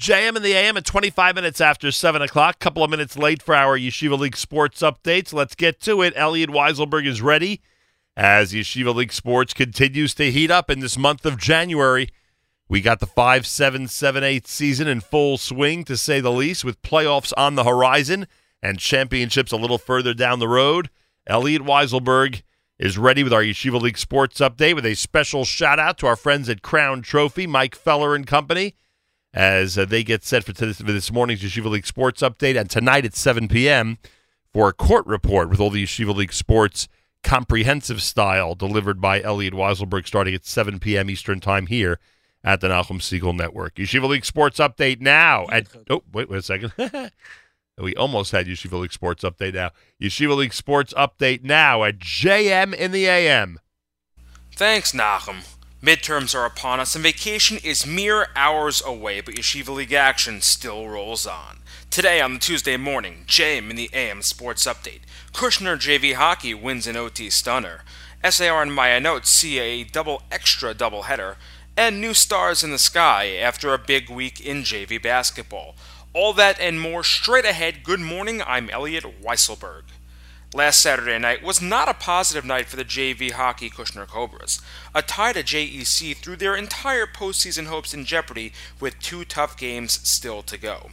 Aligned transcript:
JM 0.00 0.36
in 0.36 0.44
the 0.44 0.52
AM 0.52 0.76
at 0.76 0.84
25 0.84 1.34
minutes 1.34 1.60
after 1.60 1.90
7 1.90 2.22
o'clock. 2.22 2.60
Couple 2.60 2.84
of 2.84 2.90
minutes 2.90 3.18
late 3.18 3.42
for 3.42 3.52
our 3.52 3.76
Yeshiva 3.76 4.16
League 4.16 4.36
sports 4.36 4.80
updates. 4.80 5.32
Let's 5.32 5.56
get 5.56 5.80
to 5.80 6.02
it. 6.02 6.12
Elliot 6.14 6.50
Weiselberg 6.50 7.04
is 7.04 7.20
ready 7.20 7.60
as 8.16 8.52
Yeshiva 8.52 8.94
League 8.94 9.12
sports 9.12 9.52
continues 9.52 10.14
to 10.14 10.30
heat 10.30 10.52
up 10.52 10.70
in 10.70 10.78
this 10.78 10.96
month 10.96 11.26
of 11.26 11.36
January. 11.36 12.10
We 12.68 12.80
got 12.80 13.00
the 13.00 13.08
5 13.08 13.44
7 13.44 13.88
7 13.88 14.22
8 14.22 14.46
season 14.46 14.86
in 14.86 15.00
full 15.00 15.36
swing, 15.36 15.82
to 15.86 15.96
say 15.96 16.20
the 16.20 16.30
least, 16.30 16.64
with 16.64 16.80
playoffs 16.80 17.32
on 17.36 17.56
the 17.56 17.64
horizon 17.64 18.28
and 18.62 18.78
championships 18.78 19.50
a 19.50 19.56
little 19.56 19.78
further 19.78 20.14
down 20.14 20.38
the 20.38 20.46
road. 20.46 20.90
Elliot 21.26 21.62
Weiselberg 21.62 22.42
is 22.78 22.96
ready 22.96 23.24
with 23.24 23.32
our 23.32 23.42
Yeshiva 23.42 23.80
League 23.80 23.98
sports 23.98 24.38
update 24.38 24.76
with 24.76 24.86
a 24.86 24.94
special 24.94 25.44
shout 25.44 25.80
out 25.80 25.98
to 25.98 26.06
our 26.06 26.14
friends 26.14 26.48
at 26.48 26.62
Crown 26.62 27.02
Trophy, 27.02 27.48
Mike 27.48 27.74
Feller 27.74 28.14
and 28.14 28.28
company 28.28 28.76
as 29.34 29.76
uh, 29.76 29.84
they 29.84 30.02
get 30.02 30.24
set 30.24 30.44
for, 30.44 30.52
t- 30.52 30.72
for 30.72 30.84
this 30.84 31.12
morning's 31.12 31.42
Yeshiva 31.42 31.70
League 31.70 31.86
Sports 31.86 32.22
Update. 32.22 32.58
And 32.58 32.68
tonight 32.70 33.04
at 33.04 33.14
7 33.14 33.48
p.m. 33.48 33.98
for 34.52 34.68
a 34.68 34.72
court 34.72 35.06
report 35.06 35.50
with 35.50 35.60
all 35.60 35.70
the 35.70 35.84
Yeshiva 35.84 36.14
League 36.14 36.32
Sports 36.32 36.88
comprehensive 37.22 38.00
style 38.02 38.54
delivered 38.54 39.00
by 39.00 39.20
Elliot 39.20 39.54
Weiselberg 39.54 40.06
starting 40.06 40.34
at 40.34 40.46
7 40.46 40.78
p.m. 40.78 41.10
Eastern 41.10 41.40
Time 41.40 41.66
here 41.66 41.98
at 42.44 42.60
the 42.60 42.68
Nachum 42.68 43.00
Segal 43.00 43.36
Network. 43.36 43.74
Yeshiva 43.74 44.08
League 44.08 44.24
Sports 44.24 44.58
Update 44.58 45.00
now 45.00 45.46
at. 45.50 45.66
Oh, 45.90 46.02
wait, 46.12 46.28
wait 46.30 46.38
a 46.38 46.42
second. 46.42 46.72
we 47.78 47.94
almost 47.96 48.32
had 48.32 48.46
Yeshiva 48.46 48.80
League 48.80 48.92
Sports 48.92 49.24
Update 49.24 49.54
now. 49.54 49.70
Yeshiva 50.00 50.36
League 50.36 50.54
Sports 50.54 50.94
Update 50.94 51.42
now 51.42 51.84
at 51.84 51.98
JM 51.98 52.74
in 52.74 52.92
the 52.92 53.06
AM. 53.06 53.58
Thanks, 54.54 54.92
Nachum. 54.92 55.57
Midterms 55.82 56.34
are 56.34 56.44
upon 56.44 56.80
us, 56.80 56.96
and 56.96 57.04
vacation 57.04 57.56
is 57.62 57.86
mere 57.86 58.26
hours 58.34 58.82
away, 58.84 59.20
but 59.20 59.36
Yeshiva 59.36 59.68
League 59.68 59.92
action 59.92 60.40
still 60.40 60.88
rolls 60.88 61.24
on. 61.24 61.58
Today 61.88 62.20
on 62.20 62.34
the 62.34 62.40
Tuesday 62.40 62.76
morning, 62.76 63.22
JM 63.28 63.70
in 63.70 63.76
the 63.76 63.88
AM 63.92 64.22
Sports 64.22 64.66
Update. 64.66 65.02
Kushner 65.32 65.78
JV 65.78 66.14
Hockey 66.14 66.52
wins 66.52 66.88
an 66.88 66.96
OT 66.96 67.30
stunner. 67.30 67.82
SAR 68.28 68.60
and 68.60 68.72
Mayanot 68.72 69.24
see 69.24 69.60
a 69.60 69.84
double 69.84 70.22
extra 70.32 70.74
doubleheader. 70.74 71.36
And 71.76 72.00
new 72.00 72.12
stars 72.12 72.64
in 72.64 72.72
the 72.72 72.78
sky 72.78 73.36
after 73.36 73.72
a 73.72 73.78
big 73.78 74.10
week 74.10 74.40
in 74.40 74.64
JV 74.64 75.00
basketball. 75.00 75.76
All 76.12 76.32
that 76.32 76.58
and 76.58 76.80
more 76.80 77.04
straight 77.04 77.44
ahead. 77.44 77.84
Good 77.84 78.00
morning, 78.00 78.42
I'm 78.44 78.68
Elliot 78.70 79.22
Weiselberg. 79.22 79.82
Last 80.54 80.80
Saturday 80.80 81.18
night 81.18 81.42
was 81.42 81.60
not 81.60 81.90
a 81.90 81.94
positive 81.94 82.42
night 82.42 82.68
for 82.68 82.76
the 82.76 82.84
JV 82.84 83.32
hockey 83.32 83.68
Kushner 83.68 84.06
Cobras. 84.06 84.62
A 84.94 85.02
tie 85.02 85.34
to 85.34 85.42
JEC 85.42 86.16
threw 86.16 86.36
their 86.36 86.56
entire 86.56 87.06
postseason 87.06 87.66
hopes 87.66 87.92
in 87.92 88.06
jeopardy 88.06 88.54
with 88.80 88.98
two 88.98 89.26
tough 89.26 89.58
games 89.58 90.00
still 90.08 90.40
to 90.44 90.56
go. 90.56 90.88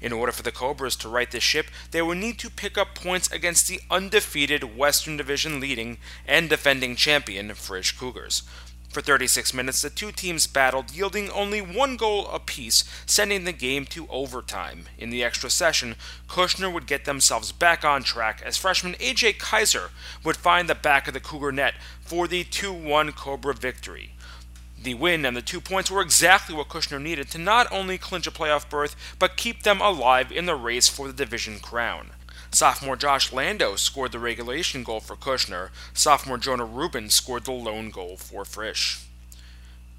In 0.00 0.12
order 0.12 0.30
for 0.30 0.44
the 0.44 0.52
Cobras 0.52 0.94
to 0.96 1.08
right 1.08 1.28
the 1.28 1.40
ship, 1.40 1.66
they 1.90 2.00
would 2.00 2.18
need 2.18 2.38
to 2.38 2.50
pick 2.50 2.78
up 2.78 2.94
points 2.94 3.28
against 3.32 3.66
the 3.66 3.80
undefeated 3.90 4.76
Western 4.76 5.16
Division 5.16 5.58
leading 5.58 5.98
and 6.24 6.48
defending 6.48 6.94
champion 6.94 7.52
Frisch 7.54 7.98
Cougars. 7.98 8.44
For 8.90 9.00
36 9.00 9.54
minutes, 9.54 9.82
the 9.82 9.88
two 9.88 10.10
teams 10.10 10.48
battled, 10.48 10.90
yielding 10.90 11.30
only 11.30 11.60
one 11.60 11.96
goal 11.96 12.26
apiece, 12.26 12.82
sending 13.06 13.44
the 13.44 13.52
game 13.52 13.84
to 13.86 14.08
overtime. 14.08 14.86
In 14.98 15.10
the 15.10 15.22
extra 15.22 15.48
session, 15.48 15.94
Kushner 16.28 16.72
would 16.72 16.88
get 16.88 17.04
themselves 17.04 17.52
back 17.52 17.84
on 17.84 18.02
track 18.02 18.42
as 18.44 18.56
freshman 18.56 18.94
AJ 18.94 19.38
Kaiser 19.38 19.90
would 20.24 20.36
find 20.36 20.68
the 20.68 20.74
back 20.74 21.06
of 21.06 21.14
the 21.14 21.20
Cougar 21.20 21.52
net 21.52 21.74
for 22.00 22.26
the 22.26 22.42
2 22.42 22.72
1 22.72 23.12
Cobra 23.12 23.54
victory. 23.54 24.14
The 24.82 24.94
win 24.94 25.24
and 25.24 25.36
the 25.36 25.42
two 25.42 25.60
points 25.60 25.88
were 25.88 26.00
exactly 26.00 26.56
what 26.56 26.68
Kushner 26.68 27.00
needed 27.00 27.30
to 27.30 27.38
not 27.38 27.70
only 27.70 27.96
clinch 27.96 28.26
a 28.26 28.32
playoff 28.32 28.68
berth, 28.68 28.96
but 29.20 29.36
keep 29.36 29.62
them 29.62 29.80
alive 29.80 30.32
in 30.32 30.46
the 30.46 30.56
race 30.56 30.88
for 30.88 31.06
the 31.06 31.12
division 31.12 31.60
crown. 31.60 32.10
Sophomore 32.52 32.96
Josh 32.96 33.32
Lando 33.32 33.76
scored 33.76 34.12
the 34.12 34.18
regulation 34.18 34.82
goal 34.82 35.00
for 35.00 35.14
Kushner. 35.14 35.70
Sophomore 35.94 36.36
Jonah 36.36 36.64
Rubin 36.64 37.08
scored 37.08 37.44
the 37.44 37.52
lone 37.52 37.90
goal 37.90 38.16
for 38.16 38.44
Frisch. 38.44 39.09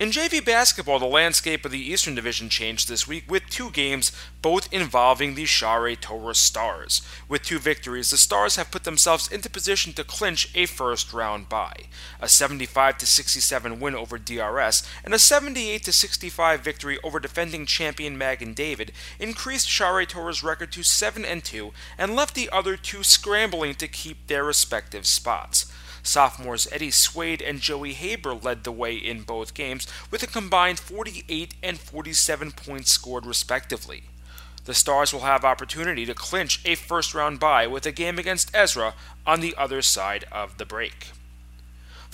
In 0.00 0.10
JV 0.10 0.44
basketball, 0.44 0.98
the 0.98 1.06
landscape 1.06 1.64
of 1.64 1.70
the 1.70 1.78
Eastern 1.78 2.16
Division 2.16 2.48
changed 2.48 2.88
this 2.88 3.06
week 3.06 3.30
with 3.30 3.48
two 3.48 3.70
games, 3.70 4.10
both 4.42 4.72
involving 4.72 5.36
the 5.36 5.44
Shaarei 5.44 5.98
Torah 6.00 6.34
Stars. 6.34 7.00
With 7.28 7.44
two 7.44 7.60
victories, 7.60 8.10
the 8.10 8.16
Stars 8.16 8.56
have 8.56 8.72
put 8.72 8.82
themselves 8.82 9.30
into 9.30 9.48
position 9.48 9.92
to 9.92 10.02
clinch 10.02 10.50
a 10.56 10.66
first 10.66 11.12
round 11.12 11.48
bye. 11.48 11.84
A 12.20 12.28
75 12.28 13.02
67 13.02 13.78
win 13.78 13.94
over 13.94 14.18
DRS 14.18 14.82
and 15.04 15.14
a 15.14 15.18
78 15.18 15.84
65 15.84 16.60
victory 16.60 16.98
over 17.04 17.20
defending 17.20 17.64
champion 17.64 18.18
Magen 18.18 18.52
David 18.52 18.90
increased 19.20 19.68
Shaarei 19.68 20.08
Torah's 20.08 20.42
record 20.42 20.72
to 20.72 20.82
7 20.82 21.24
and 21.24 21.44
2 21.44 21.72
and 21.96 22.16
left 22.16 22.34
the 22.34 22.50
other 22.50 22.76
two 22.76 23.04
scrambling 23.04 23.76
to 23.76 23.86
keep 23.86 24.26
their 24.26 24.42
respective 24.42 25.06
spots. 25.06 25.72
Sophomores 26.04 26.68
Eddie 26.70 26.90
Swade 26.90 27.42
and 27.42 27.60
Joey 27.60 27.94
Haber 27.94 28.34
led 28.34 28.64
the 28.64 28.72
way 28.72 28.94
in 28.94 29.22
both 29.22 29.54
games 29.54 29.86
with 30.10 30.22
a 30.22 30.26
combined 30.28 30.78
48 30.78 31.54
and 31.62 31.78
47 31.78 32.52
points 32.52 32.92
scored 32.92 33.26
respectively. 33.26 34.04
The 34.64 34.74
Stars 34.74 35.12
will 35.12 35.20
have 35.20 35.44
opportunity 35.44 36.06
to 36.06 36.14
clinch 36.14 36.60
a 36.64 36.74
first 36.74 37.14
round 37.14 37.40
bye 37.40 37.66
with 37.66 37.84
a 37.84 37.92
game 37.92 38.18
against 38.18 38.54
Ezra 38.54 38.94
on 39.26 39.40
the 39.40 39.54
other 39.56 39.82
side 39.82 40.24
of 40.30 40.56
the 40.58 40.64
break. 40.64 41.08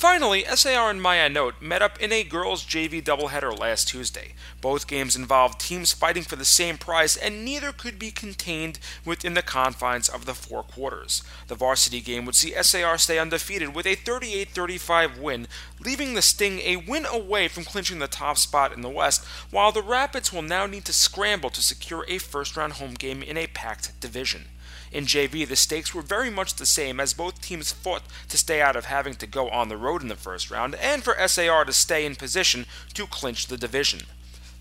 Finally, 0.01 0.47
SAR 0.55 0.89
and 0.89 0.99
Mayanot 0.99 1.61
met 1.61 1.83
up 1.83 2.01
in 2.01 2.11
a 2.11 2.25
girls' 2.25 2.65
JV 2.65 3.05
doubleheader 3.05 3.59
last 3.59 3.87
Tuesday. 3.87 4.33
Both 4.63 4.87
games 4.87 5.15
involved 5.15 5.61
teams 5.61 5.93
fighting 5.93 6.23
for 6.23 6.37
the 6.37 6.45
same 6.47 6.79
prize, 6.79 7.19
and 7.19 7.45
neither 7.45 7.71
could 7.71 7.99
be 7.99 8.11
contained 8.11 8.79
within 9.05 9.35
the 9.35 9.43
confines 9.43 10.09
of 10.09 10.25
the 10.25 10.33
four 10.33 10.63
quarters. 10.63 11.23
The 11.49 11.55
varsity 11.55 12.01
game 12.01 12.25
would 12.25 12.35
see 12.35 12.55
SAR 12.63 12.97
stay 12.97 13.19
undefeated 13.19 13.75
with 13.75 13.85
a 13.85 13.95
38 13.95 14.49
35 14.49 15.19
win, 15.19 15.47
leaving 15.85 16.15
the 16.15 16.23
Sting 16.23 16.61
a 16.61 16.77
win 16.77 17.05
away 17.05 17.49
from 17.49 17.65
clinching 17.65 17.99
the 17.99 18.09
top 18.09 18.39
spot 18.39 18.73
in 18.73 18.81
the 18.81 18.89
West, 18.89 19.23
while 19.51 19.71
the 19.71 19.83
Rapids 19.83 20.33
will 20.33 20.41
now 20.41 20.65
need 20.65 20.87
to 20.87 20.95
scramble 20.95 21.51
to 21.51 21.61
secure 21.61 22.07
a 22.09 22.17
first 22.17 22.57
round 22.57 22.73
home 22.75 22.95
game 22.95 23.23
in 23.23 23.37
a 23.37 23.49
packed 23.49 24.01
division. 24.01 24.47
In 24.93 25.07
JV, 25.07 25.47
the 25.47 25.55
stakes 25.55 25.95
were 25.95 26.03
very 26.03 26.31
much 26.31 26.55
the 26.55 26.67
same 26.67 26.99
as 26.99 27.15
both 27.15 27.41
teams 27.41 27.71
fought 27.71 28.03
to 28.29 28.37
stay 28.37 28.61
out 28.61 28.75
of 28.75 28.87
having 28.87 29.15
to 29.15 29.27
go 29.27 29.49
on 29.49 29.69
the 29.69 29.77
road 29.77 30.03
in 30.03 30.09
the 30.09 30.17
first 30.17 30.51
round 30.51 30.75
and 30.75 31.05
for 31.05 31.17
SAR 31.29 31.65
to 31.65 31.73
stay 31.73 32.05
in 32.05 32.17
position 32.17 32.67
to 32.95 33.07
clinch 33.07 33.47
the 33.47 33.57
division. 33.57 34.01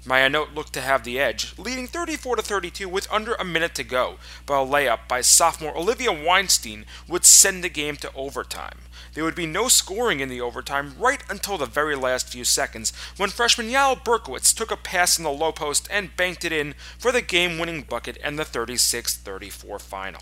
Mayanot 0.06 0.56
looked 0.56 0.72
to 0.74 0.82
have 0.82 1.04
the 1.04 1.20
edge, 1.20 1.54
leading 1.58 1.86
34 1.86 2.38
to 2.38 2.42
32 2.42 2.88
with 2.88 3.12
under 3.12 3.34
a 3.34 3.44
minute 3.44 3.76
to 3.76 3.84
go, 3.84 4.16
but 4.46 4.64
a 4.64 4.66
layup 4.66 5.10
by 5.10 5.20
sophomore 5.20 5.78
Olivia 5.78 6.12
Weinstein 6.12 6.86
would 7.08 7.26
send 7.26 7.64
the 7.64 7.70
game 7.70 7.98
to 7.98 8.14
overtime. 8.14 8.80
There 9.14 9.26
would 9.26 9.36
be 9.36 9.46
no 9.46 9.68
scoring 9.68 10.22
in 10.22 10.30
the 10.30 10.40
overtime 10.40 10.96
right 10.98 11.22
until 11.30 11.58
the 11.58 11.66
very 11.66 11.96
last 11.96 12.30
few 12.30 12.46
seconds 12.46 12.94
when 13.18 13.30
freshman 13.30 13.68
Yael 13.68 14.02
Berkowitz 14.02 14.54
took 14.54 14.72
a 14.72 14.78
pass 14.78 15.18
in 15.18 15.26
the 15.26 15.32
low 15.32 15.52
post 15.52 15.88
and 15.92 16.16
banked 16.16 16.46
it 16.46 16.54
in 16.54 16.76
for 16.98 17.12
the 17.12 17.22
game 17.22 17.60
winning 17.60 17.81
bucket 17.81 18.18
and 18.24 18.40
the 18.40 18.46
36 18.46 19.18
34 19.18 19.80
final. 19.80 20.22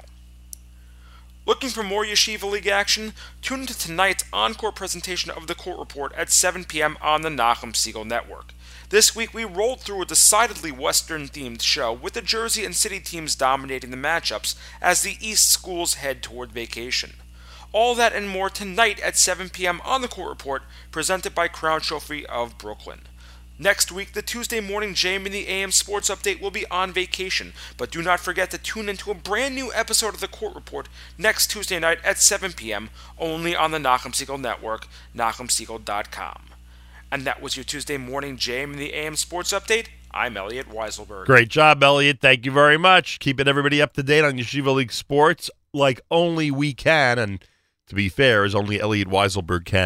Looking 1.47 1.69
for 1.69 1.81
more 1.81 2.03
Yeshiva 2.03 2.43
League 2.43 2.67
action? 2.67 3.13
Tune 3.41 3.61
into 3.61 3.77
tonight's 3.77 4.25
encore 4.33 4.73
presentation 4.73 5.31
of 5.31 5.47
the 5.47 5.55
court 5.55 5.79
report 5.79 6.11
at 6.17 6.29
7 6.29 6.65
p.m. 6.65 6.97
on 7.01 7.21
the 7.21 7.29
Nachum 7.29 7.71
Segal 7.71 8.05
Network. 8.05 8.53
This 8.89 9.15
week 9.15 9.33
we 9.33 9.45
rolled 9.45 9.79
through 9.79 10.01
a 10.01 10.05
decidedly 10.05 10.73
Western 10.73 11.29
themed 11.29 11.61
show 11.61 11.93
with 11.93 12.11
the 12.11 12.21
Jersey 12.21 12.65
and 12.65 12.75
City 12.75 12.99
teams 12.99 13.33
dominating 13.33 13.91
the 13.91 13.97
matchups 13.97 14.55
as 14.81 15.03
the 15.03 15.15
East 15.21 15.49
schools 15.49 15.93
head 15.93 16.21
toward 16.21 16.51
vacation. 16.51 17.13
All 17.71 17.95
that 17.95 18.11
and 18.11 18.27
more 18.27 18.49
tonight 18.49 18.99
at 18.99 19.17
7 19.17 19.47
p.m. 19.47 19.79
on 19.85 20.01
the 20.01 20.09
Court 20.09 20.27
Report, 20.27 20.63
presented 20.91 21.33
by 21.33 21.47
Crown 21.47 21.79
Trophy 21.79 22.25
of 22.25 22.57
Brooklyn. 22.57 23.03
Next 23.59 23.91
week, 23.91 24.13
the 24.13 24.21
Tuesday 24.21 24.59
morning 24.59 24.93
JM 24.93 25.25
in 25.25 25.31
the 25.31 25.47
AM 25.47 25.71
Sports 25.71 26.11
Update 26.11 26.39
will 26.39 26.51
be 26.51 26.67
on 26.69 26.91
vacation, 26.91 27.53
but 27.75 27.89
do 27.89 28.03
not 28.03 28.19
forget 28.19 28.51
to 28.51 28.59
tune 28.59 28.87
into 28.87 29.09
a 29.09 29.15
brand 29.15 29.55
new 29.55 29.73
episode 29.73 30.13
of 30.13 30.19
the 30.19 30.27
Court 30.27 30.53
Report 30.53 30.87
next 31.17 31.49
Tuesday 31.49 31.79
night 31.79 31.97
at 32.03 32.19
7 32.19 32.53
p.m. 32.53 32.91
only 33.17 33.55
on 33.55 33.71
the 33.71 33.79
Nachum 33.79 34.13
Segal 34.13 34.39
Network, 34.39 34.87
NachumSegal.com. 35.15 36.41
And 37.11 37.23
that 37.23 37.41
was 37.41 37.57
your 37.57 37.63
Tuesday 37.63 37.97
morning 37.97 38.37
JM 38.37 38.73
in 38.73 38.77
the 38.77 38.93
AM 38.93 39.15
Sports 39.15 39.51
Update. 39.51 39.87
I'm 40.11 40.37
Elliot 40.37 40.69
Weiselberg. 40.69 41.25
Great 41.25 41.49
job, 41.49 41.81
Elliot. 41.81 42.19
Thank 42.21 42.45
you 42.45 42.51
very 42.51 42.77
much. 42.77 43.17
Keeping 43.17 43.47
everybody 43.47 43.81
up 43.81 43.93
to 43.93 44.03
date 44.03 44.23
on 44.23 44.33
Yeshiva 44.33 44.73
League 44.75 44.91
sports 44.91 45.49
like 45.73 45.99
only 46.11 46.51
we 46.51 46.73
can, 46.73 47.17
and 47.17 47.43
to 47.87 47.95
be 47.95 48.07
fair, 48.07 48.43
as 48.43 48.53
only 48.53 48.79
Elliot 48.79 49.07
Weiselberg 49.07 49.65
can. 49.65 49.85